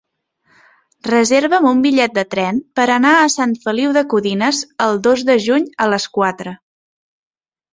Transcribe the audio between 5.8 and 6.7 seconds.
a les quatre.